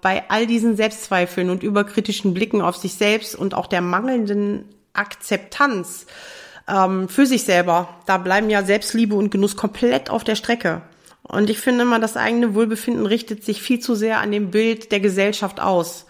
[0.00, 6.06] Bei all diesen Selbstzweifeln und überkritischen Blicken auf sich selbst und auch der mangelnden Akzeptanz
[6.68, 10.82] ähm, für sich selber, da bleiben ja Selbstliebe und Genuss komplett auf der Strecke.
[11.22, 14.92] Und ich finde immer, das eigene Wohlbefinden richtet sich viel zu sehr an dem Bild
[14.92, 16.06] der Gesellschaft aus.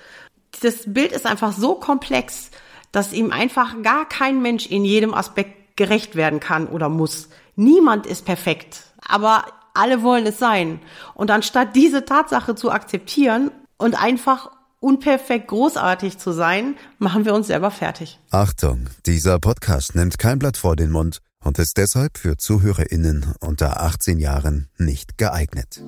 [0.60, 2.50] Das Bild ist einfach so komplex,
[2.92, 7.30] dass ihm einfach gar kein Mensch in jedem Aspekt gerecht werden kann oder muss.
[7.56, 9.44] Niemand ist perfekt, aber
[9.74, 10.80] alle wollen es sein.
[11.14, 14.50] Und anstatt diese Tatsache zu akzeptieren und einfach
[14.80, 18.20] unperfekt großartig zu sein, machen wir uns selber fertig.
[18.30, 23.80] Achtung, dieser Podcast nimmt kein Blatt vor den Mund und ist deshalb für ZuhörerInnen unter
[23.80, 25.80] 18 Jahren nicht geeignet.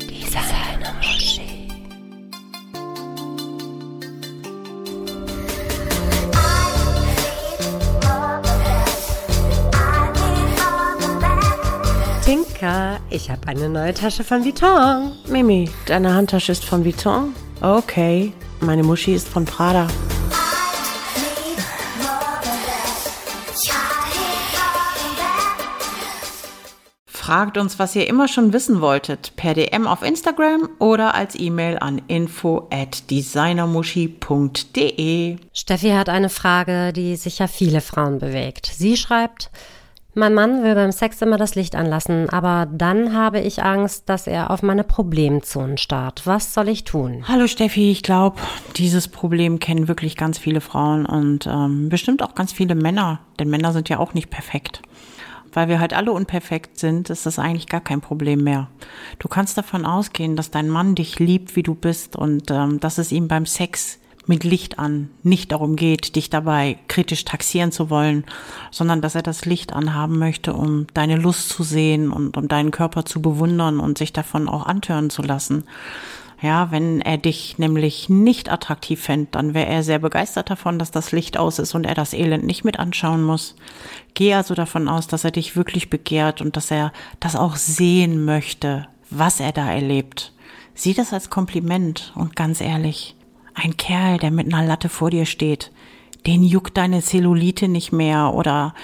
[0.00, 0.40] Dieser
[12.32, 15.12] Tinka, ich habe eine neue Tasche von Vuitton.
[15.28, 17.34] Mimi, deine Handtasche ist von Vuitton?
[17.60, 19.86] Okay, meine Muschi ist von Prada.
[27.04, 31.80] Fragt uns, was ihr immer schon wissen wolltet, per DM auf Instagram oder als E-Mail
[31.80, 35.36] an info at designermuschi.de.
[35.52, 38.72] Steffi hat eine Frage, die sicher viele Frauen bewegt.
[38.74, 39.50] Sie schreibt,
[40.14, 44.26] mein Mann will beim Sex immer das Licht anlassen, aber dann habe ich Angst, dass
[44.26, 46.22] er auf meine Problemzonen starrt.
[46.26, 47.24] Was soll ich tun?
[47.26, 48.36] Hallo Steffi, ich glaube,
[48.76, 53.48] dieses Problem kennen wirklich ganz viele Frauen und ähm, bestimmt auch ganz viele Männer, denn
[53.48, 54.82] Männer sind ja auch nicht perfekt.
[55.54, 58.68] Weil wir halt alle unperfekt sind, ist das eigentlich gar kein Problem mehr.
[59.18, 62.96] Du kannst davon ausgehen, dass dein Mann dich liebt, wie du bist und ähm, dass
[62.96, 67.90] es ihm beim Sex mit Licht an nicht darum geht, dich dabei kritisch taxieren zu
[67.90, 68.24] wollen,
[68.70, 72.70] sondern dass er das Licht anhaben möchte, um deine Lust zu sehen und um deinen
[72.70, 75.64] Körper zu bewundern und sich davon auch antören zu lassen.
[76.40, 80.90] Ja, wenn er dich nämlich nicht attraktiv fände, dann wäre er sehr begeistert davon, dass
[80.90, 83.54] das Licht aus ist und er das Elend nicht mit anschauen muss.
[84.14, 88.24] Geh also davon aus, dass er dich wirklich begehrt und dass er das auch sehen
[88.24, 90.32] möchte, was er da erlebt.
[90.74, 93.14] Sieh das als Kompliment und ganz ehrlich,
[93.54, 95.70] ein Kerl, der mit einer Latte vor dir steht,
[96.26, 98.74] den juckt deine Zellulite nicht mehr oder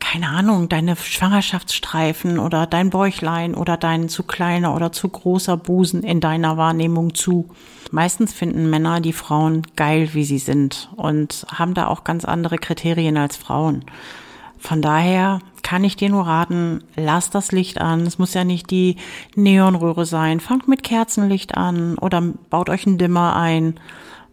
[0.00, 6.02] keine Ahnung, deine Schwangerschaftsstreifen oder dein Bäuchlein oder dein zu kleiner oder zu großer Busen
[6.02, 7.50] in deiner Wahrnehmung zu.
[7.90, 12.58] Meistens finden Männer die Frauen geil, wie sie sind und haben da auch ganz andere
[12.58, 13.84] Kriterien als Frauen.
[14.58, 18.00] Von daher kann ich dir nur raten, lass das Licht an.
[18.00, 18.96] Es muss ja nicht die
[19.36, 20.40] Neonröhre sein.
[20.40, 23.78] Fangt mit Kerzenlicht an oder baut euch einen Dimmer ein.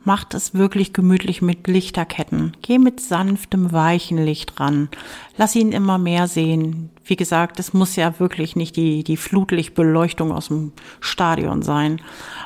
[0.06, 2.56] Macht es wirklich gemütlich mit Lichterketten.
[2.62, 4.88] Geh mit sanftem, weichen Licht ran.
[5.36, 6.92] Lass ihn immer mehr sehen.
[7.04, 12.02] Wie gesagt, es muss ja wirklich nicht die, die Flutlichtbeleuchtung aus dem Stadion sein.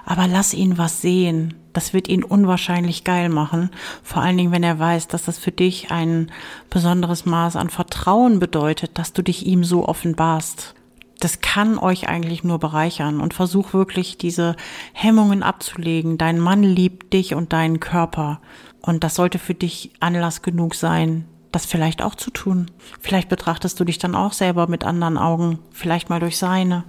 [0.05, 1.53] Aber lass ihn was sehen.
[1.73, 3.69] Das wird ihn unwahrscheinlich geil machen.
[4.03, 6.31] Vor allen Dingen, wenn er weiß, dass das für dich ein
[6.69, 10.75] besonderes Maß an Vertrauen bedeutet, dass du dich ihm so offenbarst
[11.19, 14.55] das kann euch eigentlich nur bereichern und versuch wirklich diese
[14.93, 16.17] Hemmungen abzulegen.
[16.17, 18.39] Dein Mann liebt dich und deinen Körper
[18.81, 22.71] und das sollte für dich Anlass genug sein, das vielleicht auch zu tun.
[23.01, 26.85] Vielleicht betrachtest du dich dann auch selber mit anderen Augen, vielleicht mal durch seine.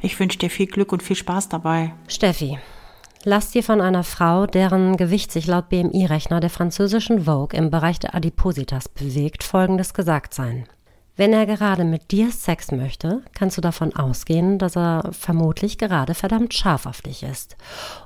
[0.00, 1.92] Ich wünsche dir viel Glück und viel Spaß dabei.
[2.08, 2.58] Steffi,
[3.24, 7.98] lass dir von einer Frau, deren Gewicht sich laut BMI-Rechner der französischen Vogue im Bereich
[7.98, 10.66] der Adipositas bewegt, Folgendes gesagt sein.
[11.14, 16.14] Wenn er gerade mit dir Sex möchte, kannst du davon ausgehen, dass er vermutlich gerade
[16.14, 17.56] verdammt scharf auf dich ist.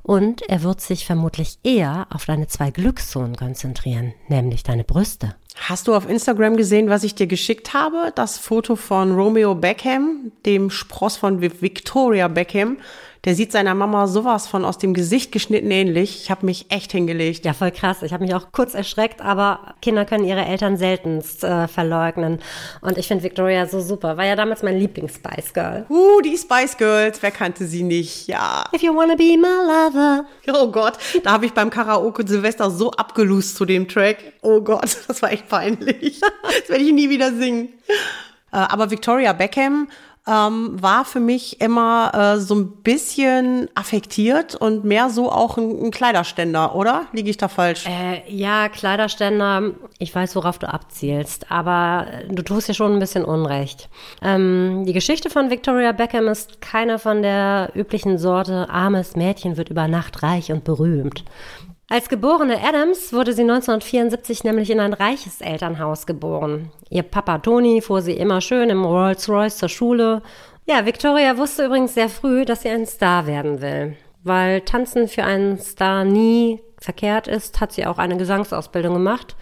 [0.03, 5.37] Und er wird sich vermutlich eher auf deine zwei Glückszonen konzentrieren, nämlich deine Brüste.
[5.55, 8.13] Hast du auf Instagram gesehen, was ich dir geschickt habe?
[8.17, 12.79] Das Foto von Romeo Beckham, dem Spross von Victoria Beckham.
[13.27, 16.23] Der sieht seiner Mama sowas von aus dem Gesicht geschnitten ähnlich.
[16.23, 17.45] Ich habe mich echt hingelegt.
[17.45, 18.03] Ja, voll krass.
[18.03, 22.39] Ich habe mich auch kurz erschreckt, aber Kinder können ihre Eltern seltenst äh, verleugnen.
[22.83, 24.17] Und ich finde Victoria so super.
[24.17, 25.87] War ja damals mein Lieblings-Spice Girl.
[25.89, 27.21] Uh, die Spice Girls.
[27.21, 28.29] Wer kannte sie nicht?
[28.29, 28.65] Ja.
[28.73, 30.25] If you wanna be my lover.
[30.53, 34.19] Oh Gott, da habe ich beim Karaoke Silvester so abgelust zu dem Track.
[34.43, 36.21] Oh Gott, das war echt peinlich.
[36.61, 37.71] Das werde ich nie wieder singen.
[38.53, 39.89] Äh, aber Victoria Beckham
[40.27, 45.85] ähm, war für mich immer äh, so ein bisschen affektiert und mehr so auch ein,
[45.85, 47.07] ein Kleiderständer, oder?
[47.13, 47.87] Liege ich da falsch?
[47.87, 53.25] Äh, ja, Kleiderständer, ich weiß, worauf du abzielst, aber du tust ja schon ein bisschen
[53.25, 53.89] Unrecht.
[54.21, 59.71] Ähm, die Geschichte von Victoria Beckham ist keine von der üblichen Sorte, armes Mädchen wird
[59.71, 61.25] über Nacht reich und berühmt.
[61.89, 66.73] Als geborene Adams wurde sie 1974 nämlich in ein reiches Elternhaus geboren.
[66.91, 70.23] Ihr Papa Tony fuhr sie immer schön im Rolls-Royce zur Schule.
[70.67, 73.97] Ja, Victoria wusste übrigens sehr früh, dass sie ein Star werden will.
[74.25, 79.37] Weil Tanzen für einen Star nie verkehrt ist, hat sie auch eine Gesangsausbildung gemacht.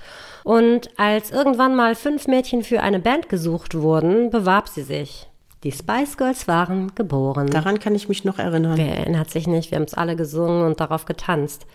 [0.44, 5.30] Und als irgendwann mal fünf Mädchen für eine Band gesucht wurden, bewarb sie sich.
[5.62, 7.46] Die Spice Girls waren geboren.
[7.46, 8.76] Daran kann ich mich noch erinnern.
[8.76, 9.70] Wer erinnert sich nicht?
[9.70, 11.66] Wir haben es alle gesungen und darauf getanzt.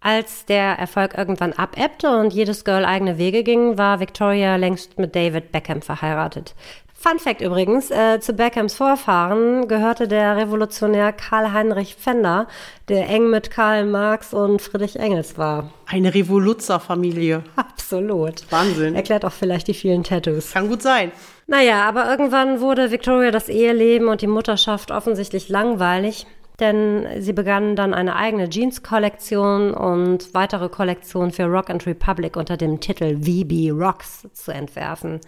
[0.00, 5.16] Als der Erfolg irgendwann abebbte und jedes Girl eigene Wege ging, war Victoria längst mit
[5.16, 6.54] David Beckham verheiratet.
[7.00, 12.48] Fun Fact übrigens, äh, zu Beckhams Vorfahren gehörte der Revolutionär Karl Heinrich Fender,
[12.88, 15.70] der eng mit Karl Marx und Friedrich Engels war.
[15.86, 17.44] Eine Revoluzzer-Familie.
[17.54, 18.50] Absolut.
[18.50, 18.96] Wahnsinn.
[18.96, 20.52] Erklärt auch vielleicht die vielen Tattoos.
[20.52, 21.12] Kann gut sein.
[21.46, 26.26] Naja, aber irgendwann wurde Victoria das Eheleben und die Mutterschaft offensichtlich langweilig
[26.60, 32.56] denn sie begannen dann eine eigene Jeans-Kollektion und weitere Kollektionen für Rock and Republic unter
[32.56, 35.20] dem Titel VB Rocks zu entwerfen.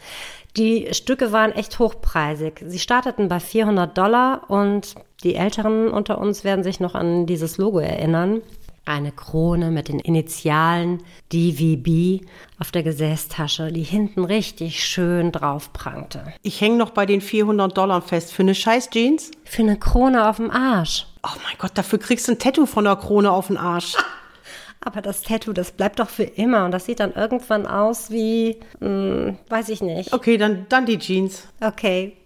[0.56, 2.64] Die Stücke waren echt hochpreisig.
[2.66, 7.58] Sie starteten bei 400 Dollar und die Älteren unter uns werden sich noch an dieses
[7.58, 8.42] Logo erinnern
[8.84, 12.26] eine Krone mit den Initialen DVB
[12.58, 16.32] auf der Gesäßtasche, die hinten richtig schön drauf prangte.
[16.42, 18.32] Ich hänge noch bei den 400 Dollar fest.
[18.32, 19.30] Für eine scheiß Jeans?
[19.44, 21.06] Für eine Krone auf dem Arsch.
[21.22, 23.96] Oh mein Gott, dafür kriegst du ein Tattoo von der Krone auf den Arsch.
[24.80, 28.56] Aber das Tattoo, das bleibt doch für immer und das sieht dann irgendwann aus wie,
[28.80, 30.14] mh, hm, weiß ich nicht.
[30.14, 31.48] Okay, dann, dann die Jeans.
[31.60, 32.16] Okay,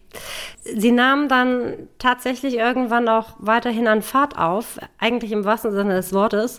[0.62, 6.12] Sie nahmen dann tatsächlich irgendwann auch weiterhin an Fahrt auf, eigentlich im wahrsten Sinne des
[6.12, 6.58] Wortes,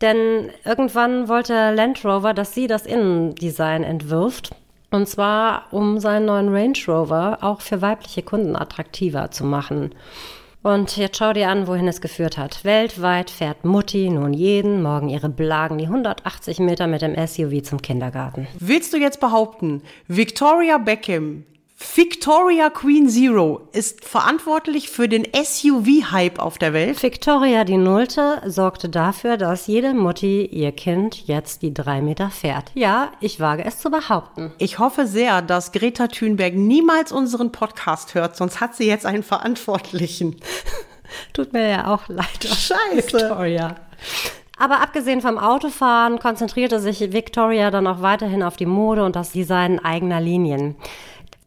[0.00, 4.50] denn irgendwann wollte Land Rover, dass sie das Innendesign entwirft.
[4.90, 9.92] Und zwar, um seinen neuen Range Rover auch für weibliche Kunden attraktiver zu machen.
[10.64, 12.64] Und jetzt schau dir an, wohin es geführt hat.
[12.64, 17.82] Weltweit fährt Mutti nun jeden Morgen ihre Blagen die 180 Meter mit dem SUV zum
[17.82, 18.46] Kindergarten.
[18.58, 21.44] Willst du jetzt behaupten, Victoria Beckham
[21.92, 27.00] Victoria Queen Zero ist verantwortlich für den SUV-Hype auf der Welt.
[27.02, 32.72] Victoria die Nullte sorgte dafür, dass jede Mutti ihr Kind jetzt die drei Meter fährt.
[32.74, 34.52] Ja, ich wage es zu behaupten.
[34.58, 39.22] Ich hoffe sehr, dass Greta Thunberg niemals unseren Podcast hört, sonst hat sie jetzt einen
[39.22, 40.36] Verantwortlichen.
[41.32, 42.42] Tut mir ja auch leid.
[42.42, 42.96] Scheiße.
[42.96, 43.76] Victoria.
[44.56, 49.32] Aber abgesehen vom Autofahren konzentrierte sich Victoria dann auch weiterhin auf die Mode und das
[49.32, 50.76] Design eigener Linien.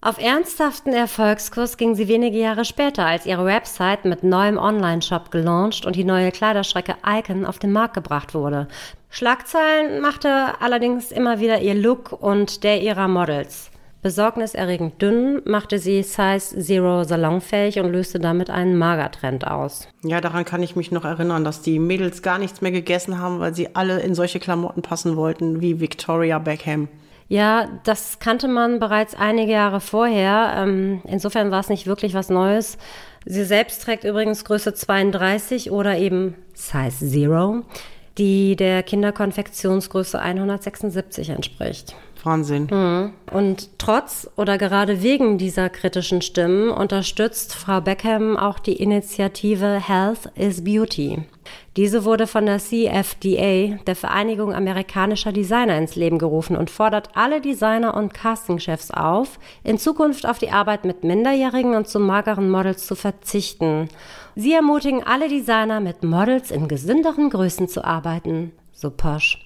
[0.07, 5.86] Auf ernsthaften Erfolgskurs ging sie wenige Jahre später, als ihre Website mit neuem Online-Shop gelauncht
[5.86, 8.69] und die neue Kleiderstrecke Icon auf den Markt gebracht wurde.
[9.09, 13.69] Schlagzeilen machte allerdings immer wieder ihr Look und der ihrer Models.
[14.01, 19.89] Besorgniserregend dünn machte sie Size Zero salonfähig und löste damit einen Magertrend aus.
[20.04, 23.42] Ja, daran kann ich mich noch erinnern, dass die Mädels gar nichts mehr gegessen haben,
[23.42, 26.88] weil sie alle in solche Klamotten passen wollten wie Victoria Beckham.
[27.29, 30.53] Ja, das kannte man bereits einige Jahre vorher.
[30.57, 32.77] Ähm, insofern war es nicht wirklich was Neues.
[33.25, 37.63] Sie selbst trägt übrigens Größe 32 oder eben Size Zero,
[38.18, 41.95] die der Kinderkonfektionsgröße 176 entspricht.
[42.27, 42.68] Wahnsinn.
[42.69, 43.13] Mhm.
[43.31, 50.29] Und trotz oder gerade wegen dieser kritischen Stimmen unterstützt Frau Beckham auch die Initiative Health
[50.35, 51.24] is Beauty.
[51.77, 57.39] Diese wurde von der CFDA, der Vereinigung amerikanischer Designer, ins Leben gerufen und fordert alle
[57.39, 62.88] Designer und Castingchefs auf, in Zukunft auf die Arbeit mit Minderjährigen und zu mageren Models
[62.88, 63.89] zu verzichten.
[64.35, 68.51] Sie ermutigen alle Designer, mit Models in gesünderen Größen zu arbeiten.
[68.71, 69.39] So posch.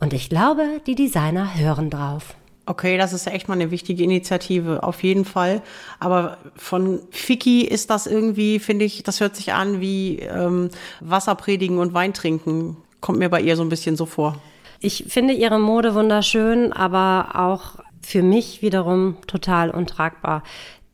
[0.00, 2.34] Und ich glaube, die Designer hören drauf.
[2.66, 5.60] Okay, das ist echt mal eine wichtige Initiative, auf jeden Fall.
[6.00, 10.70] Aber von Ficky ist das irgendwie, finde ich, das hört sich an wie ähm,
[11.00, 12.78] Wasser predigen und Wein trinken.
[13.00, 14.40] Kommt mir bei ihr so ein bisschen so vor.
[14.80, 20.42] Ich finde ihre Mode wunderschön, aber auch für mich wiederum total untragbar.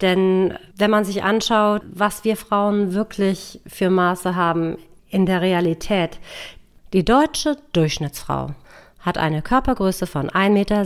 [0.00, 4.76] Denn wenn man sich anschaut, was wir Frauen wirklich für Maße haben
[5.08, 6.18] in der Realität,
[6.92, 8.54] die deutsche Durchschnittsfrau
[9.00, 10.84] hat eine Körpergröße von 1,66 Meter.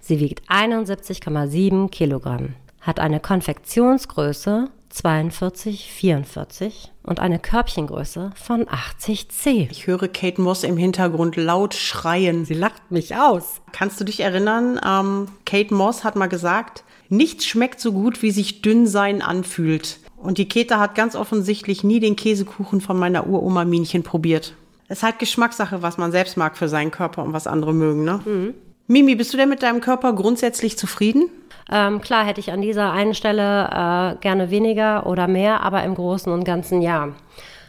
[0.00, 9.68] Sie wiegt 71,7 Kilogramm, hat eine Konfektionsgröße 42, 44 und eine Körbchengröße von 80C.
[9.70, 12.44] Ich höre Kate Moss im Hintergrund laut schreien.
[12.44, 13.60] Sie lacht mich aus.
[13.72, 14.80] Kannst du dich erinnern?
[14.84, 20.00] Ähm, Kate Moss hat mal gesagt, nichts schmeckt so gut, wie sich dünn sein anfühlt.
[20.16, 24.54] Und die Kete hat ganz offensichtlich nie den Käsekuchen von meiner Uroma Minchen probiert.
[24.88, 28.04] Es ist halt Geschmackssache, was man selbst mag für seinen Körper und was andere mögen,
[28.04, 28.20] ne?
[28.24, 28.54] Mhm.
[28.86, 31.28] Mimi, bist du denn mit deinem Körper grundsätzlich zufrieden?
[31.70, 35.94] Ähm, klar hätte ich an dieser einen Stelle äh, gerne weniger oder mehr, aber im
[35.94, 37.10] Großen und Ganzen ja.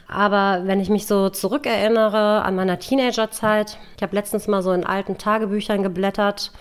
[0.08, 4.86] Aber wenn ich mich so zurückerinnere an meiner Teenagerzeit, ich habe letztens mal so in
[4.86, 6.54] alten Tagebüchern geblättert.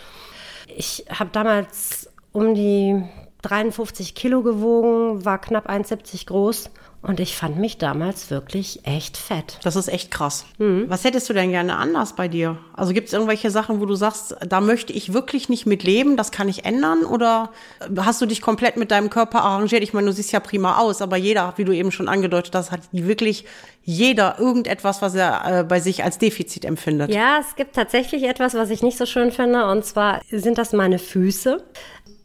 [0.76, 3.02] Ich habe damals um die
[3.42, 9.60] 53 Kilo gewogen, war knapp 1,70 groß und ich fand mich damals wirklich echt fett.
[9.62, 10.44] Das ist echt krass.
[10.58, 10.86] Mhm.
[10.88, 12.58] Was hättest du denn gerne anders bei dir?
[12.74, 16.16] Also gibt es irgendwelche Sachen, wo du sagst, da möchte ich wirklich nicht mit leben,
[16.16, 17.04] das kann ich ändern?
[17.04, 17.50] Oder
[17.96, 19.84] hast du dich komplett mit deinem Körper arrangiert?
[19.84, 22.72] Ich meine, du siehst ja prima aus, aber jeder, wie du eben schon angedeutet hast,
[22.72, 23.44] hat wirklich
[23.84, 27.10] jeder irgendetwas, was er äh, bei sich als Defizit empfindet.
[27.10, 30.72] Ja, es gibt tatsächlich etwas, was ich nicht so schön finde, und zwar sind das
[30.72, 31.64] meine Füße.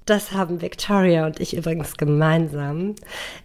[0.06, 2.96] Das haben Victoria und ich übrigens gemeinsam.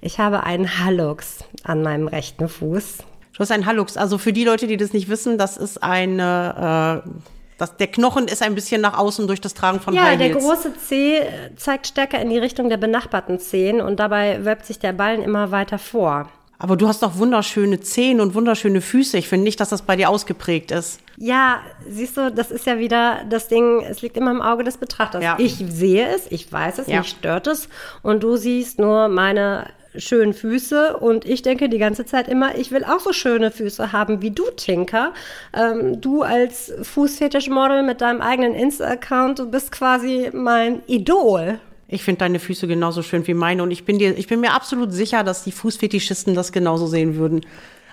[0.00, 2.98] Ich habe einen Hallux an meinem rechten Fuß.
[3.32, 3.96] Du hast einen Hallux.
[3.96, 7.10] Also für die Leute, die das nicht wissen, das ist eine, äh,
[7.58, 10.34] das, der Knochen ist ein bisschen nach außen durch das Tragen von ja, High Heels.
[10.34, 11.20] Ja, der große Zeh
[11.56, 15.52] zeigt stärker in die Richtung der benachbarten Zehen und dabei wölbt sich der Ballen immer
[15.52, 16.28] weiter vor.
[16.60, 19.16] Aber du hast doch wunderschöne Zehen und wunderschöne Füße.
[19.16, 21.00] Ich finde nicht, dass das bei dir ausgeprägt ist.
[21.16, 24.76] Ja, siehst du, das ist ja wieder das Ding, es liegt immer im Auge des
[24.76, 25.22] Betrachters.
[25.22, 25.36] Ja.
[25.38, 26.98] Ich sehe es, ich weiß es, ja.
[26.98, 27.68] mich stört es
[28.02, 32.70] und du siehst nur meine schönen Füße und ich denke die ganze Zeit immer, ich
[32.70, 35.12] will auch so schöne Füße haben wie du, Tinker.
[35.52, 41.60] Ähm, du als Fußfetischmodel mit deinem eigenen Insta-Account, du bist quasi mein Idol.
[41.88, 44.52] Ich finde deine Füße genauso schön wie meine und ich bin dir, ich bin mir
[44.52, 47.40] absolut sicher, dass die Fußfetischisten das genauso sehen würden.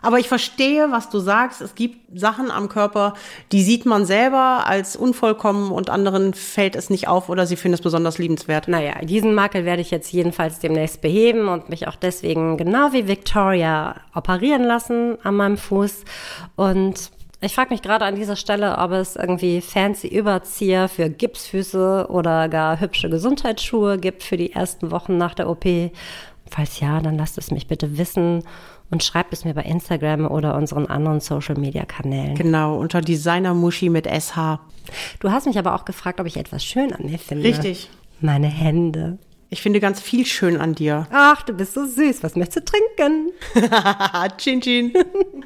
[0.02, 1.62] Aber ich verstehe, was du sagst.
[1.62, 3.16] Es gibt Sachen am Körper,
[3.52, 7.74] die sieht man selber als unvollkommen und anderen fällt es nicht auf oder sie finden
[7.74, 8.68] es besonders liebenswert.
[8.68, 13.08] Naja, diesen Makel werde ich jetzt jedenfalls demnächst beheben und mich auch deswegen genau wie
[13.08, 16.04] Victoria operieren lassen an meinem Fuß.
[16.56, 17.10] Und
[17.46, 22.50] ich frage mich gerade an dieser Stelle, ob es irgendwie fancy Überzieher für Gipsfüße oder
[22.50, 25.66] gar hübsche Gesundheitsschuhe gibt für die ersten Wochen nach der OP.
[26.50, 28.44] Falls ja, dann lasst es mich bitte wissen
[28.92, 32.36] und schreibt es mir bei Instagram oder unseren anderen Social Media Kanälen.
[32.36, 34.60] Genau, unter Designer Muschi mit SH.
[35.20, 37.48] Du hast mich aber auch gefragt, ob ich etwas schön an mir finde.
[37.48, 37.90] Richtig.
[38.22, 39.18] Meine Hände.
[39.56, 41.08] Ich finde ganz viel schön an dir.
[41.14, 42.24] Ach, du bist so süß.
[42.24, 43.32] Was möchtest du trinken?
[44.38, 44.92] chin chin.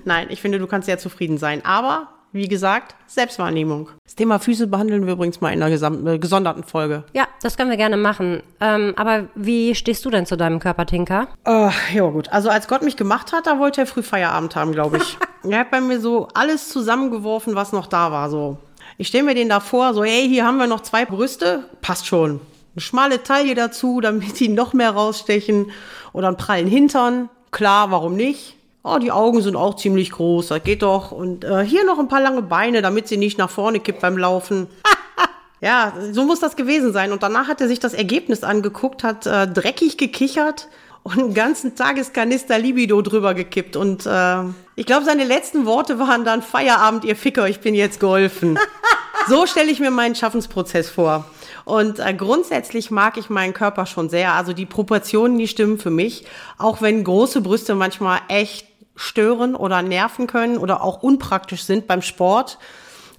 [0.03, 1.63] Nein, ich finde, du kannst sehr zufrieden sein.
[1.63, 3.89] Aber, wie gesagt, Selbstwahrnehmung.
[4.03, 7.03] Das Thema Füße behandeln wir übrigens mal in einer äh, gesonderten Folge.
[7.13, 8.41] Ja, das können wir gerne machen.
[8.59, 11.27] Ähm, aber wie stehst du denn zu deinem Körper, Tinker?
[11.47, 12.29] Uh, ja, gut.
[12.29, 15.19] Also, als Gott mich gemacht hat, da wollte er früh Feierabend haben, glaube ich.
[15.47, 18.31] er hat bei mir so alles zusammengeworfen, was noch da war.
[18.31, 18.57] So.
[18.97, 21.65] Ich stelle mir den da vor, so, hey, hier haben wir noch zwei Brüste.
[21.81, 22.41] Passt schon
[22.79, 25.71] eine schmale Taille dazu, damit die noch mehr rausstechen
[26.13, 27.29] oder einen prallen Hintern.
[27.51, 28.55] Klar, warum nicht?
[28.83, 31.11] Oh, die Augen sind auch ziemlich groß, das geht doch.
[31.11, 34.17] Und äh, hier noch ein paar lange Beine, damit sie nicht nach vorne kippt beim
[34.17, 34.67] Laufen.
[35.61, 37.11] ja, so muss das gewesen sein.
[37.11, 40.69] Und danach hat er sich das Ergebnis angeguckt, hat äh, dreckig gekichert
[41.03, 43.75] und einen ganzen Tageskanister Libido drüber gekippt.
[43.75, 44.43] Und äh,
[44.77, 48.57] ich glaube, seine letzten Worte waren dann Feierabend, ihr Ficker, ich bin jetzt geholfen.
[49.27, 51.25] so stelle ich mir meinen Schaffensprozess vor.
[51.65, 54.33] Und äh, grundsätzlich mag ich meinen Körper schon sehr.
[54.33, 56.25] Also die Proportionen, die stimmen für mich.
[56.57, 62.01] Auch wenn große Brüste manchmal echt stören oder nerven können oder auch unpraktisch sind beim
[62.01, 62.57] Sport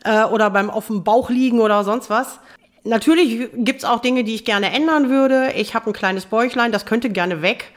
[0.05, 2.41] äh, oder beim auf dem Bauch liegen oder sonst was.
[2.85, 5.53] Natürlich gibt's auch Dinge, die ich gerne ändern würde.
[5.55, 7.73] Ich habe ein kleines Bäuchlein, das könnte gerne weg.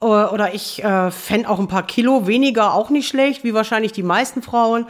[0.00, 3.92] Äh, oder ich äh, fände auch ein paar Kilo weniger auch nicht schlecht, wie wahrscheinlich
[3.92, 4.86] die meisten Frauen.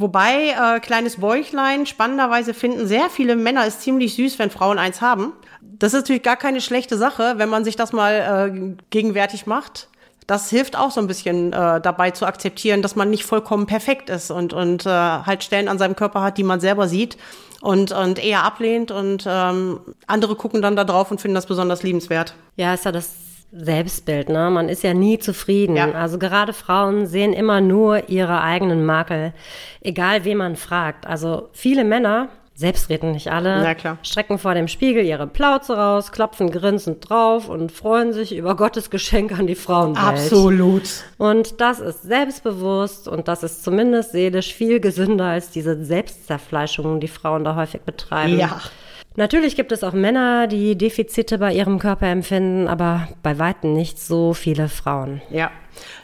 [0.00, 5.02] Wobei, äh, kleines Bäuchlein, spannenderweise finden sehr viele Männer es ziemlich süß, wenn Frauen eins
[5.02, 5.34] haben.
[5.60, 9.88] Das ist natürlich gar keine schlechte Sache, wenn man sich das mal äh, gegenwärtig macht.
[10.26, 14.08] Das hilft auch so ein bisschen äh, dabei zu akzeptieren, dass man nicht vollkommen perfekt
[14.08, 17.18] ist und, und äh, halt Stellen an seinem Körper hat, die man selber sieht
[17.60, 18.90] und, und eher ablehnt.
[18.90, 22.32] Und ähm, andere gucken dann da drauf und finden das besonders liebenswert.
[22.56, 23.10] Ja, ist ja das
[23.52, 24.48] Selbstbild, ne?
[24.50, 25.76] Man ist ja nie zufrieden.
[25.76, 25.90] Ja.
[25.92, 29.32] Also gerade Frauen sehen immer nur ihre eigenen Makel,
[29.80, 31.06] egal wen man fragt.
[31.06, 36.50] Also viele Männer, selbst reden nicht alle, strecken vor dem Spiegel ihre Plauze raus, klopfen
[36.50, 40.06] grinsend drauf und freuen sich über Gottes Geschenk an die Frauenwelt.
[40.06, 40.88] Absolut.
[41.18, 47.08] Und das ist selbstbewusst und das ist zumindest seelisch viel gesünder als diese Selbstzerfleischungen, die
[47.08, 48.38] Frauen da häufig betreiben.
[48.38, 48.60] Ja.
[49.20, 54.00] Natürlich gibt es auch Männer, die Defizite bei ihrem Körper empfinden, aber bei weitem nicht
[54.00, 55.20] so viele Frauen.
[55.30, 55.50] Ja,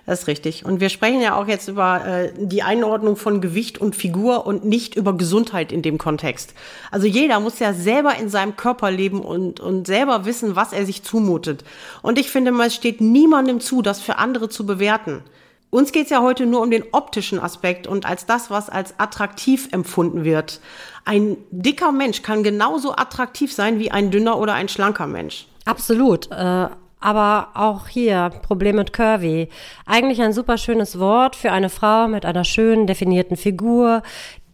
[0.05, 0.67] das ist richtig.
[0.67, 4.67] Und wir sprechen ja auch jetzt über äh, die Einordnung von Gewicht und Figur und
[4.67, 6.53] nicht über Gesundheit in dem Kontext.
[6.91, 10.85] Also jeder muss ja selber in seinem Körper leben und, und selber wissen, was er
[10.85, 11.65] sich zumutet.
[12.03, 15.23] Und ich finde, es steht niemandem zu, das für andere zu bewerten.
[15.71, 18.99] Uns geht es ja heute nur um den optischen Aspekt und als das, was als
[18.99, 20.61] attraktiv empfunden wird.
[21.05, 25.47] Ein dicker Mensch kann genauso attraktiv sein wie ein dünner oder ein schlanker Mensch.
[25.65, 26.31] Absolut.
[26.31, 26.69] Äh,
[27.01, 29.49] aber auch hier Problem mit Curvy.
[29.85, 34.03] Eigentlich ein super schönes Wort für eine Frau mit einer schönen definierten Figur,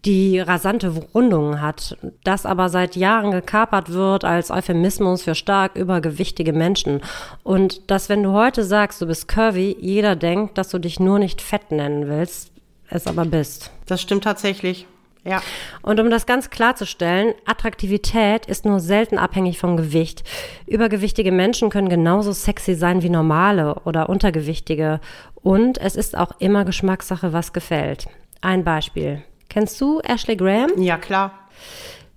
[0.04, 6.52] die rasante Rundungen hat, das aber seit Jahren gekapert wird als Euphemismus für stark übergewichtige
[6.52, 7.00] Menschen.
[7.44, 11.18] Und dass, wenn du heute sagst, du bist curvy, jeder denkt, dass du dich nur
[11.18, 12.50] nicht fett nennen willst,
[12.88, 13.70] es aber bist.
[13.86, 14.86] Das stimmt tatsächlich.
[15.24, 15.40] Ja.
[15.82, 20.24] Und um das ganz klarzustellen, Attraktivität ist nur selten abhängig vom Gewicht.
[20.66, 25.00] Übergewichtige Menschen können genauso sexy sein wie normale oder untergewichtige.
[25.36, 28.08] Und es ist auch immer Geschmackssache, was gefällt.
[28.40, 29.22] Ein Beispiel.
[29.52, 30.70] Kennst du Ashley Graham?
[30.78, 31.32] Ja, klar.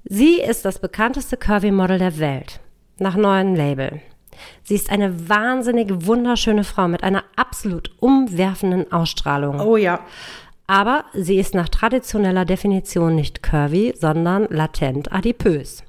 [0.06, 2.62] Sie ist das bekannteste Curvy-Model der Welt.
[2.98, 4.00] Nach neuem Label.
[4.64, 9.60] Sie ist eine wahnsinnig wunderschöne Frau mit einer absolut umwerfenden Ausstrahlung.
[9.60, 10.00] Oh ja.
[10.66, 15.84] Aber sie ist nach traditioneller Definition nicht curvy, sondern latent adipös.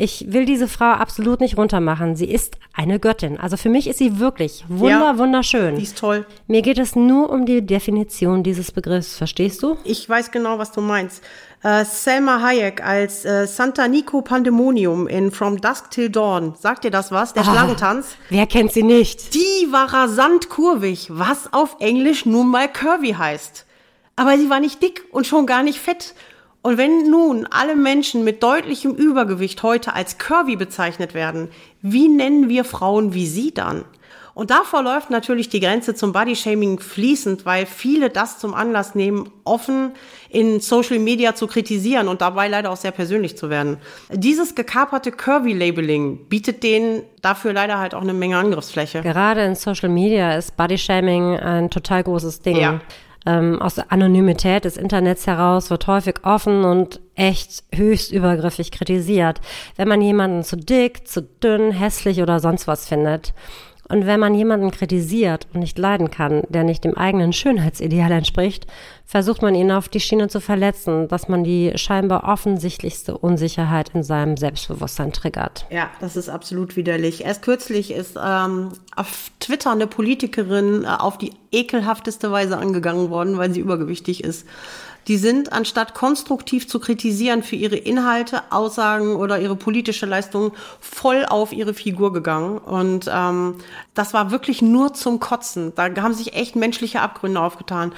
[0.00, 2.14] Ich will diese Frau absolut nicht runtermachen.
[2.14, 3.36] Sie ist eine Göttin.
[3.36, 5.74] Also für mich ist sie wirklich wunder, ja, wunderschön.
[5.74, 6.24] Die ist toll.
[6.46, 9.16] Mir geht es nur um die Definition dieses Begriffs.
[9.16, 9.76] Verstehst du?
[9.82, 11.24] Ich weiß genau, was du meinst.
[11.64, 16.54] Äh, Selma Hayek als äh, Santa Nico Pandemonium in From Dusk Till Dawn.
[16.56, 17.32] Sagt dir das was?
[17.32, 18.14] Der ah, Schlangentanz?
[18.30, 19.34] Wer kennt sie nicht?
[19.34, 23.66] Die war rasant kurvig, was auf Englisch nun mal curvy heißt.
[24.14, 26.14] Aber sie war nicht dick und schon gar nicht fett.
[26.68, 31.48] Und wenn nun alle Menschen mit deutlichem Übergewicht heute als curvy bezeichnet werden,
[31.80, 33.86] wie nennen wir Frauen wie sie dann?
[34.34, 39.30] Und da verläuft natürlich die Grenze zum Bodyshaming fließend, weil viele das zum Anlass nehmen,
[39.44, 39.92] offen
[40.28, 43.78] in Social Media zu kritisieren und dabei leider auch sehr persönlich zu werden.
[44.12, 49.00] Dieses gekaperte Curvy-Labeling bietet denen dafür leider halt auch eine Menge Angriffsfläche.
[49.00, 52.58] Gerade in Social Media ist Bodyshaming ein total großes Ding.
[52.58, 52.82] Ja
[53.26, 59.40] ähm, aus der Anonymität des Internets heraus wird häufig offen und echt höchst übergriffig kritisiert,
[59.76, 63.34] wenn man jemanden zu dick, zu dünn, hässlich oder sonst was findet.
[63.88, 68.66] Und wenn man jemanden kritisiert und nicht leiden kann, der nicht dem eigenen Schönheitsideal entspricht,
[69.06, 74.02] versucht man ihn auf die Schiene zu verletzen, dass man die scheinbar offensichtlichste Unsicherheit in
[74.02, 75.64] seinem Selbstbewusstsein triggert.
[75.70, 77.24] Ja, das ist absolut widerlich.
[77.24, 83.38] Erst kürzlich ist ähm, auf Twitter eine Politikerin äh, auf die ekelhafteste Weise angegangen worden,
[83.38, 84.46] weil sie übergewichtig ist
[85.08, 91.24] die sind, anstatt konstruktiv zu kritisieren für ihre Inhalte, Aussagen oder ihre politische Leistung, voll
[91.26, 92.58] auf ihre Figur gegangen.
[92.58, 93.56] Und ähm,
[93.94, 95.72] das war wirklich nur zum Kotzen.
[95.74, 97.92] Da haben sich echt menschliche Abgründe aufgetan.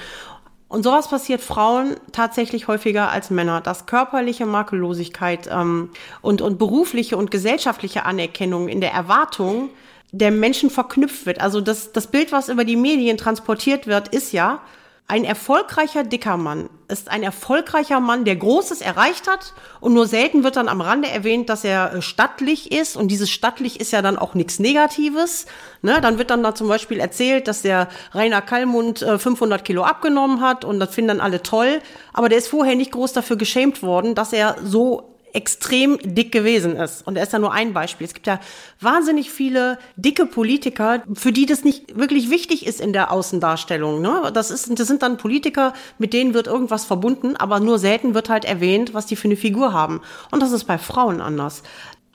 [0.69, 5.89] Und sowas passiert Frauen tatsächlich häufiger als Männer, dass körperliche Makellosigkeit ähm,
[6.21, 9.69] und, und berufliche und gesellschaftliche Anerkennung in der Erwartung
[10.13, 11.41] der Menschen verknüpft wird.
[11.41, 14.61] Also das, das Bild, was über die Medien transportiert wird, ist ja,
[15.11, 20.45] ein erfolgreicher dicker Mann ist ein erfolgreicher Mann, der Großes erreicht hat und nur selten
[20.45, 24.01] wird dann am Rande erwähnt, dass er äh, stattlich ist und dieses stattlich ist ja
[24.01, 25.47] dann auch nichts Negatives.
[25.81, 25.99] Ne?
[26.01, 30.39] Dann wird dann da zum Beispiel erzählt, dass der Rainer Kallmund 500 äh, Kilo abgenommen
[30.39, 31.81] hat und das finden dann alle toll,
[32.13, 36.75] aber der ist vorher nicht groß dafür geschämt worden, dass er so extrem dick gewesen
[36.75, 37.05] ist.
[37.05, 38.05] Und er ist ja nur ein Beispiel.
[38.05, 38.39] Es gibt ja
[38.79, 44.01] wahnsinnig viele dicke Politiker, für die das nicht wirklich wichtig ist in der Außendarstellung.
[44.01, 44.31] Ne?
[44.33, 48.29] Das, ist, das sind dann Politiker, mit denen wird irgendwas verbunden, aber nur selten wird
[48.29, 50.01] halt erwähnt, was die für eine Figur haben.
[50.31, 51.63] Und das ist bei Frauen anders.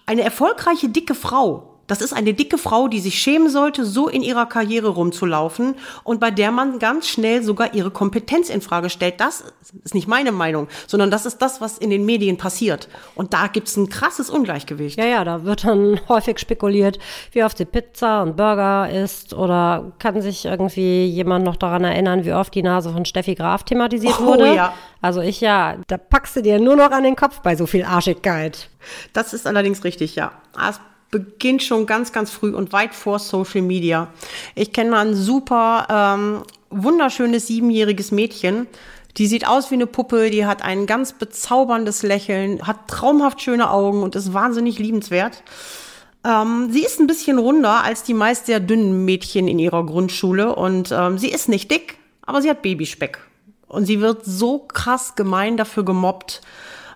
[0.06, 4.22] Eine erfolgreiche dicke Frau das ist eine dicke Frau, die sich schämen sollte, so in
[4.22, 9.20] ihrer Karriere rumzulaufen und bei der man ganz schnell sogar ihre Kompetenz in Frage stellt.
[9.20, 9.44] Das
[9.84, 12.88] ist nicht meine Meinung, sondern das ist das, was in den Medien passiert.
[13.14, 14.98] Und da gibt's ein krasses Ungleichgewicht.
[14.98, 16.98] Ja, ja, da wird dann häufig spekuliert,
[17.32, 22.24] wie oft sie Pizza und Burger isst oder kann sich irgendwie jemand noch daran erinnern,
[22.24, 24.54] wie oft die Nase von Steffi Graf thematisiert oh, wurde?
[24.54, 24.74] Ja.
[25.00, 27.84] Also ich ja, da packst du dir nur noch an den Kopf bei so viel
[27.84, 28.68] Arschigkeit.
[29.12, 30.32] Das ist allerdings richtig, ja.
[31.16, 34.08] Beginnt schon ganz, ganz früh und weit vor Social Media.
[34.54, 38.66] Ich kenne ein super ähm, wunderschönes siebenjähriges Mädchen.
[39.16, 43.70] Die sieht aus wie eine Puppe, die hat ein ganz bezauberndes Lächeln, hat traumhaft schöne
[43.70, 45.42] Augen und ist wahnsinnig liebenswert.
[46.22, 50.54] Ähm, sie ist ein bisschen runder als die meist sehr dünnen Mädchen in ihrer Grundschule
[50.54, 53.20] und ähm, sie ist nicht dick, aber sie hat Babyspeck.
[53.68, 56.42] Und sie wird so krass gemein dafür gemobbt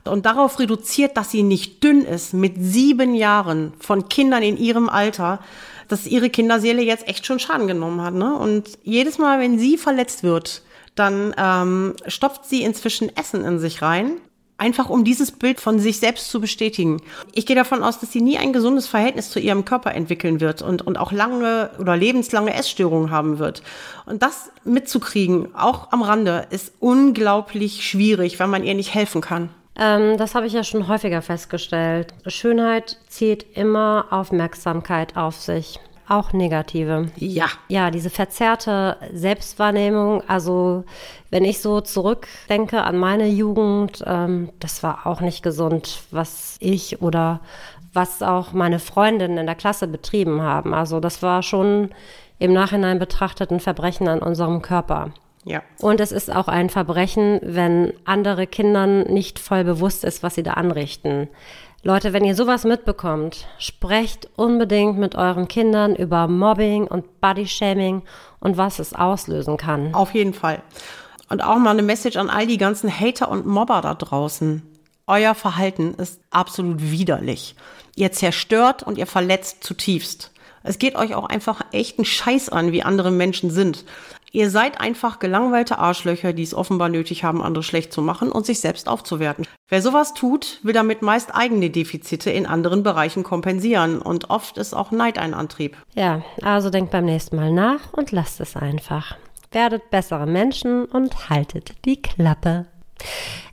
[0.05, 4.89] und darauf reduziert, dass sie nicht dünn ist, mit sieben Jahren von Kindern in ihrem
[4.89, 5.41] Alter,
[5.89, 8.15] dass ihre Kinderseele jetzt echt schon Schaden genommen hat.
[8.15, 8.35] Ne?
[8.35, 10.63] Und jedes Mal, wenn sie verletzt wird,
[10.95, 14.13] dann ähm, stopft sie inzwischen Essen in sich rein,
[14.57, 17.01] einfach um dieses Bild von sich selbst zu bestätigen.
[17.33, 20.63] Ich gehe davon aus, dass sie nie ein gesundes Verhältnis zu ihrem Körper entwickeln wird
[20.63, 23.63] und, und auch lange oder lebenslange Essstörungen haben wird.
[24.07, 29.49] Und das mitzukriegen, auch am Rande, ist unglaublich schwierig, weil man ihr nicht helfen kann.
[29.81, 32.13] Ähm, das habe ich ja schon häufiger festgestellt.
[32.27, 35.81] Schönheit zieht immer Aufmerksamkeit auf sich.
[36.09, 37.09] auch negative.
[37.17, 37.47] Ja.
[37.69, 40.83] Ja, diese verzerrte Selbstwahrnehmung, also
[41.31, 47.01] wenn ich so zurückdenke an meine Jugend, ähm, das war auch nicht gesund, was ich
[47.01, 47.41] oder
[47.93, 50.75] was auch meine Freundinnen in der Klasse betrieben haben.
[50.75, 51.91] Also das war schon
[52.41, 55.13] im Nachhinein betrachtet ein Verbrechen an unserem Körper.
[55.45, 55.63] Ja.
[55.81, 60.43] Und es ist auch ein Verbrechen, wenn andere Kindern nicht voll bewusst ist, was sie
[60.43, 61.29] da anrichten.
[61.83, 68.03] Leute, wenn ihr sowas mitbekommt, sprecht unbedingt mit euren Kindern über Mobbing und Bodyshaming
[68.39, 69.95] und was es auslösen kann.
[69.95, 70.63] Auf jeden Fall.
[71.31, 74.63] Und auch mal eine Message an all die ganzen Hater und Mobber da draußen.
[75.07, 77.55] Euer Verhalten ist absolut widerlich.
[77.97, 80.33] Ihr zerstört und ihr verletzt zutiefst.
[80.63, 83.87] Es geht euch auch einfach echt einen Scheiß an, wie andere Menschen sind.
[84.33, 88.47] Ihr seid einfach gelangweilte Arschlöcher, die es offenbar nötig haben, andere schlecht zu machen und
[88.47, 89.47] sich selbst aufzuwerten.
[89.69, 94.73] Wer sowas tut, will damit meist eigene Defizite in anderen Bereichen kompensieren und oft ist
[94.73, 95.77] auch Neid ein Antrieb.
[95.95, 99.17] Ja, also denkt beim nächsten Mal nach und lasst es einfach.
[99.51, 102.67] Werdet bessere Menschen und haltet die Klappe.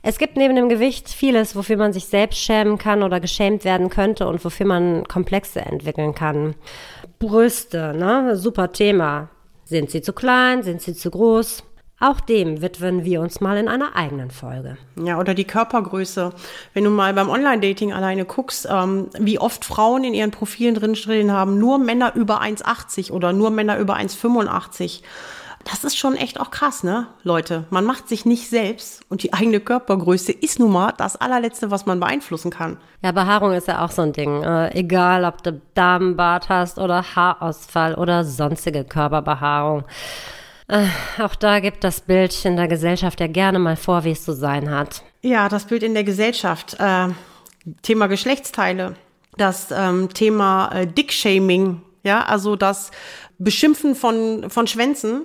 [0.02, 3.90] Es gibt neben dem Gewicht vieles, wofür man sich selbst schämen kann oder geschämt werden
[3.90, 6.54] könnte und wofür man Komplexe entwickeln kann.
[7.18, 8.36] Brüste, ne?
[8.36, 9.28] Super Thema.
[9.68, 10.62] Sind sie zu klein?
[10.62, 11.62] Sind sie zu groß?
[12.00, 14.78] Auch dem widmen wir uns mal in einer eigenen Folge.
[14.96, 16.32] Ja, oder die Körpergröße.
[16.72, 21.32] Wenn du mal beim Online-Dating alleine guckst, ähm, wie oft Frauen in ihren Profilen drinstehen
[21.32, 25.02] haben, nur Männer über 1,80 oder nur Männer über 1,85
[25.70, 27.64] das ist schon echt auch krass, ne, Leute?
[27.70, 31.86] Man macht sich nicht selbst und die eigene Körpergröße ist nun mal das allerletzte, was
[31.86, 32.78] man beeinflussen kann.
[33.02, 34.42] Ja, Behaarung ist ja auch so ein Ding.
[34.42, 39.84] Äh, egal, ob du Damenbart hast oder Haarausfall oder sonstige Körperbehaarung.
[40.68, 40.86] Äh,
[41.22, 44.32] auch da gibt das Bild in der Gesellschaft ja gerne mal vor, wie es zu
[44.32, 45.02] sein hat.
[45.22, 46.76] Ja, das Bild in der Gesellschaft.
[46.78, 47.08] Äh,
[47.82, 48.94] Thema Geschlechtsteile.
[49.36, 51.82] Das ähm, Thema äh, Dickshaming.
[52.04, 52.90] Ja, also das
[53.38, 55.22] Beschimpfen von, von Schwänzen,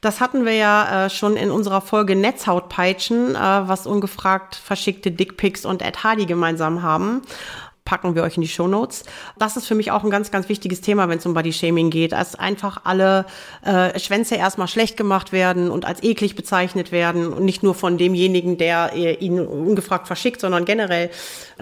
[0.00, 5.64] das hatten wir ja äh, schon in unserer Folge Netzhautpeitschen, äh, was ungefragt verschickte Dickpics
[5.64, 7.22] und Ed Hardy gemeinsam haben
[7.86, 9.04] packen wir euch in die Show Notes.
[9.38, 11.88] Das ist für mich auch ein ganz, ganz wichtiges Thema, wenn es um Body Shaming
[11.88, 13.24] geht, als einfach alle
[13.64, 17.96] äh, Schwänze erstmal schlecht gemacht werden und als eklig bezeichnet werden und nicht nur von
[17.96, 21.10] demjenigen, der ihn ungefragt verschickt, sondern generell,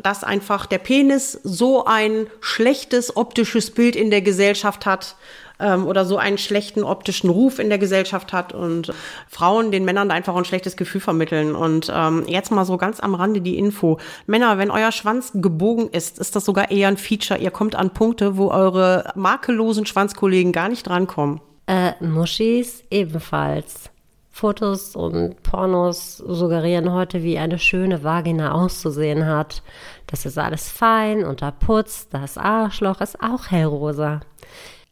[0.03, 5.17] dass einfach der Penis so ein schlechtes optisches Bild in der Gesellschaft hat,
[5.59, 8.93] ähm, oder so einen schlechten optischen Ruf in der Gesellschaft hat und
[9.29, 11.55] Frauen den Männern einfach ein schlechtes Gefühl vermitteln.
[11.55, 13.99] Und ähm, jetzt mal so ganz am Rande die Info.
[14.27, 17.41] Männer, wenn euer Schwanz gebogen ist, ist das sogar eher ein Feature.
[17.41, 21.41] Ihr kommt an Punkte, wo eure makellosen Schwanzkollegen gar nicht drankommen.
[21.67, 23.91] Äh, Muschis ebenfalls.
[24.35, 29.63] Fotos und Pornos suggerieren heute, wie eine schöne Vagina auszusehen hat.
[30.09, 34.23] Das ist alles fein, unterputzt, das Arschloch ist auch hellrosa.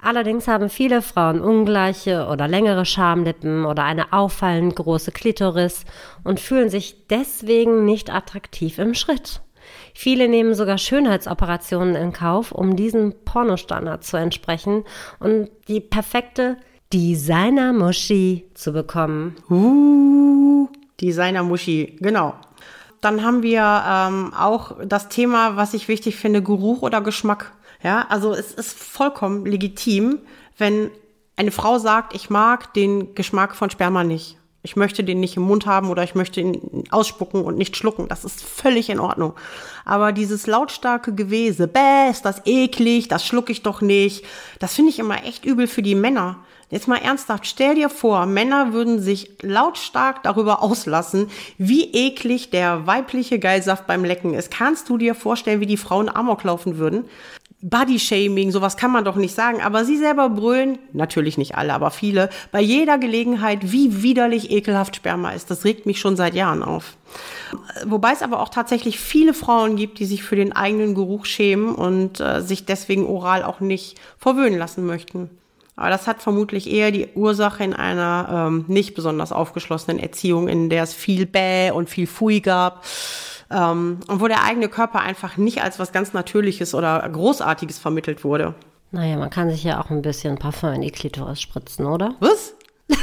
[0.02, 5.84] Allerdings haben viele Frauen ungleiche oder längere Schamlippen oder eine auffallend große Klitoris
[6.24, 9.42] und fühlen sich deswegen nicht attraktiv im Schritt.
[9.94, 14.82] Viele nehmen sogar Schönheitsoperationen in Kauf, um diesem Pornostandard zu entsprechen
[15.20, 16.56] und die perfekte
[16.92, 19.36] Designer-Muschi zu bekommen.
[19.48, 20.68] Uh,
[21.00, 22.34] Designer-Muschi, genau.
[23.00, 27.52] Dann haben wir ähm, auch das Thema, was ich wichtig finde, Geruch oder Geschmack.
[27.82, 30.20] Ja, also es ist vollkommen legitim,
[30.56, 30.90] wenn
[31.36, 34.38] eine Frau sagt, ich mag den Geschmack von Sperma nicht.
[34.64, 38.06] Ich möchte den nicht im Mund haben oder ich möchte ihn ausspucken und nicht schlucken.
[38.06, 39.34] Das ist völlig in Ordnung.
[39.84, 44.24] Aber dieses lautstarke Gewese, bäh, ist das eklig, das schlucke ich doch nicht.
[44.60, 46.38] Das finde ich immer echt übel für die Männer.
[46.70, 52.86] Jetzt mal ernsthaft, stell dir vor, Männer würden sich lautstark darüber auslassen, wie eklig der
[52.86, 54.50] weibliche Geilsaft beim Lecken ist.
[54.50, 57.04] Kannst du dir vorstellen, wie die Frauen Amok laufen würden?
[57.62, 61.92] Bodyshaming, sowas kann man doch nicht sagen, aber sie selber brüllen, natürlich nicht alle, aber
[61.92, 65.48] viele, bei jeder Gelegenheit, wie widerlich ekelhaft Sperma ist.
[65.48, 66.96] Das regt mich schon seit Jahren auf.
[67.86, 71.72] Wobei es aber auch tatsächlich viele Frauen gibt, die sich für den eigenen Geruch schämen
[71.72, 75.30] und äh, sich deswegen oral auch nicht verwöhnen lassen möchten.
[75.76, 80.68] Aber das hat vermutlich eher die Ursache in einer ähm, nicht besonders aufgeschlossenen Erziehung, in
[80.68, 82.84] der es viel Bäh und viel Fui gab
[83.52, 88.24] ähm, und wo der eigene Körper einfach nicht als was ganz Natürliches oder Großartiges vermittelt
[88.24, 88.54] wurde.
[88.90, 92.14] Naja, man kann sich ja auch ein bisschen Parfum in die Klitoris spritzen, oder?
[92.20, 92.54] Was?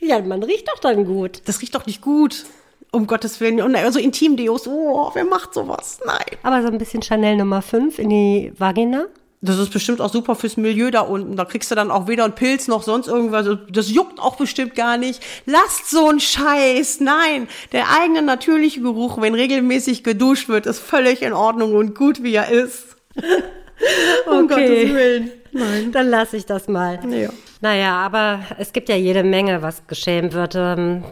[0.00, 1.42] ja, man riecht doch dann gut.
[1.46, 2.44] Das riecht doch nicht gut.
[2.90, 3.60] Um Gottes Willen.
[3.60, 6.00] Und also Intimdeos, oh, wer macht sowas?
[6.06, 6.38] Nein.
[6.42, 9.06] Aber so ein bisschen Chanel Nummer 5 in die Vagina?
[9.40, 11.36] Das ist bestimmt auch super fürs Milieu da unten.
[11.36, 13.46] Da kriegst du dann auch weder einen Pilz noch sonst irgendwas.
[13.70, 15.22] Das juckt auch bestimmt gar nicht.
[15.46, 17.00] Lasst so einen Scheiß.
[17.00, 22.24] Nein, der eigene natürliche Geruch, wenn regelmäßig geduscht wird, ist völlig in Ordnung und gut,
[22.24, 22.96] wie er ist.
[24.26, 24.48] um okay.
[24.48, 25.30] Gottes Willen.
[25.52, 25.92] Nein.
[25.92, 26.98] Dann lasse ich das mal.
[27.08, 27.30] Ja.
[27.60, 30.54] Naja, aber es gibt ja jede Menge, was geschämt wird.
[30.56, 31.04] Ähm,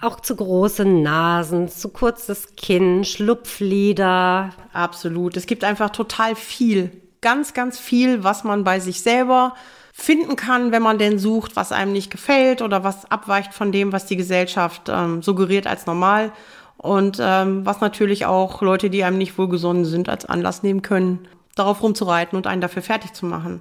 [0.00, 4.50] auch zu große Nasen, zu kurzes Kinn, Schlupflider.
[4.72, 5.36] Absolut.
[5.36, 6.90] Es gibt einfach total viel.
[7.26, 9.56] Ganz, ganz viel, was man bei sich selber
[9.92, 13.90] finden kann, wenn man denn sucht, was einem nicht gefällt oder was abweicht von dem,
[13.90, 16.30] was die Gesellschaft ähm, suggeriert als normal.
[16.76, 21.26] Und ähm, was natürlich auch Leute, die einem nicht wohlgesonnen sind, als Anlass nehmen können,
[21.56, 23.60] darauf rumzureiten und einen dafür fertig zu machen.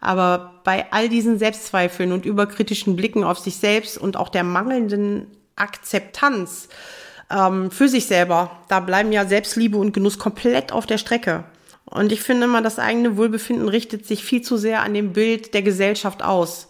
[0.00, 5.26] Aber bei all diesen Selbstzweifeln und überkritischen Blicken auf sich selbst und auch der mangelnden
[5.56, 6.68] Akzeptanz
[7.28, 11.42] ähm, für sich selber, da bleiben ja Selbstliebe und Genuss komplett auf der Strecke.
[11.90, 15.54] Und ich finde immer, das eigene Wohlbefinden richtet sich viel zu sehr an dem Bild
[15.54, 16.68] der Gesellschaft aus.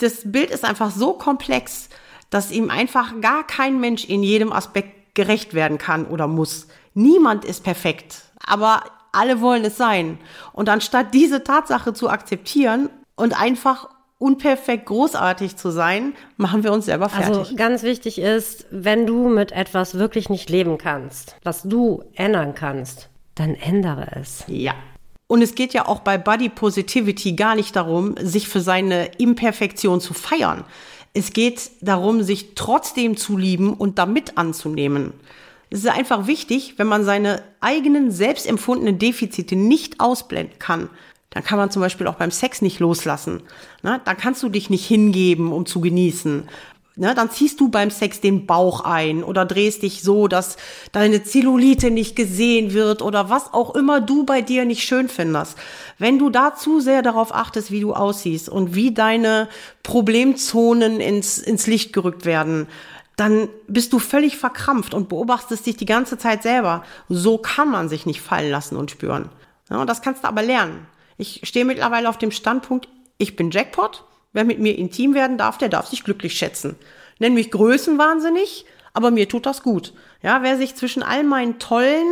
[0.00, 1.88] Das Bild ist einfach so komplex,
[2.30, 6.68] dass ihm einfach gar kein Mensch in jedem Aspekt gerecht werden kann oder muss.
[6.94, 10.18] Niemand ist perfekt, aber alle wollen es sein.
[10.52, 13.88] Und anstatt diese Tatsache zu akzeptieren und einfach
[14.18, 17.36] unperfekt großartig zu sein, machen wir uns selber fertig.
[17.36, 22.54] Also ganz wichtig ist, wenn du mit etwas wirklich nicht leben kannst, was du ändern
[22.54, 24.44] kannst, dann ändere es.
[24.48, 24.74] Ja.
[25.28, 30.00] Und es geht ja auch bei Body Positivity gar nicht darum, sich für seine Imperfektion
[30.00, 30.64] zu feiern.
[31.14, 35.12] Es geht darum, sich trotzdem zu lieben und damit anzunehmen.
[35.70, 40.88] Es ist einfach wichtig, wenn man seine eigenen selbst empfundenen Defizite nicht ausblenden kann,
[41.30, 43.42] dann kann man zum Beispiel auch beim Sex nicht loslassen.
[43.82, 44.00] Ne?
[44.04, 46.48] Dann kannst du dich nicht hingeben, um zu genießen.
[46.98, 50.56] Ne, dann ziehst du beim Sex den Bauch ein oder drehst dich so, dass
[50.92, 55.58] deine Zellulite nicht gesehen wird oder was auch immer du bei dir nicht schön findest.
[55.98, 59.50] Wenn du da zu sehr darauf achtest, wie du aussiehst und wie deine
[59.82, 62.66] Problemzonen ins, ins Licht gerückt werden,
[63.16, 66.82] dann bist du völlig verkrampft und beobachtest dich die ganze Zeit selber.
[67.10, 69.28] So kann man sich nicht fallen lassen und spüren.
[69.68, 70.86] Ja, und das kannst du aber lernen.
[71.18, 74.02] Ich stehe mittlerweile auf dem Standpunkt, ich bin Jackpot
[74.36, 76.76] Wer mit mir intim werden darf, der darf sich glücklich schätzen.
[77.18, 79.94] Nenn mich größenwahnsinnig, aber mir tut das gut.
[80.22, 82.06] Ja, wer sich zwischen all meinen tollen,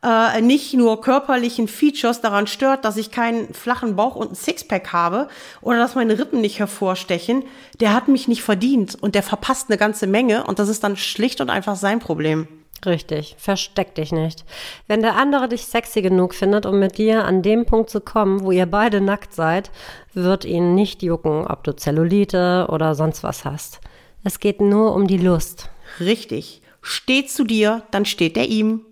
[0.00, 4.92] äh, nicht nur körperlichen Features daran stört, dass ich keinen flachen Bauch und ein Sixpack
[4.92, 5.26] habe
[5.60, 7.42] oder dass meine Rippen nicht hervorstechen,
[7.80, 10.96] der hat mich nicht verdient und der verpasst eine ganze Menge und das ist dann
[10.96, 12.46] schlicht und einfach sein Problem.
[12.86, 14.44] Richtig, versteck dich nicht.
[14.86, 18.44] Wenn der andere dich sexy genug findet, um mit dir an dem Punkt zu kommen,
[18.44, 19.72] wo ihr beide nackt seid,
[20.14, 23.80] wird ihn nicht jucken, ob du Zellulite oder sonst was hast.
[24.22, 25.68] Es geht nur um die Lust.
[25.98, 26.62] Richtig.
[26.80, 28.82] Steht zu dir, dann steht er ihm.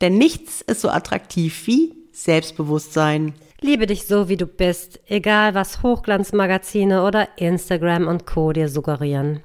[0.00, 3.34] Denn nichts ist so attraktiv wie Selbstbewusstsein.
[3.60, 8.52] Liebe dich so, wie du bist, egal was Hochglanzmagazine oder Instagram und Co.
[8.52, 9.42] dir suggerieren.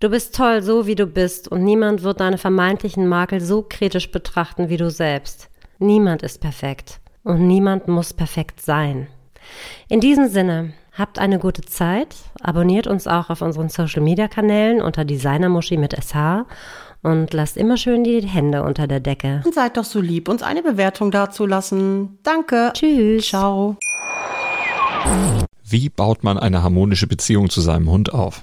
[0.00, 4.10] Du bist toll, so wie du bist, und niemand wird deine vermeintlichen Makel so kritisch
[4.10, 5.48] betrachten wie du selbst.
[5.78, 9.08] Niemand ist perfekt und niemand muss perfekt sein.
[9.88, 14.80] In diesem Sinne, habt eine gute Zeit, abonniert uns auch auf unseren Social Media Kanälen
[14.80, 16.46] unter Designermuschi mit SH
[17.02, 19.42] und lasst immer schön die Hände unter der Decke.
[19.44, 22.18] Und seid doch so lieb, uns eine Bewertung dazulassen.
[22.22, 22.72] Danke.
[22.74, 23.28] Tschüss.
[23.28, 23.76] Ciao.
[25.64, 28.42] Wie baut man eine harmonische Beziehung zu seinem Hund auf?